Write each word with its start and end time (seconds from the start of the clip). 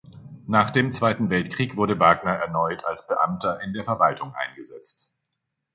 Nach 0.47 0.71
dem 0.71 0.91
Zweiten 0.93 1.29
Weltkrieg 1.29 1.77
wurde 1.77 1.99
Wagner 1.99 2.31
erneut 2.31 2.85
als 2.85 3.05
Beamter 3.05 3.61
in 3.61 3.71
der 3.73 3.83
Verwaltung 3.83 4.33
eingesetzt. 4.33 5.11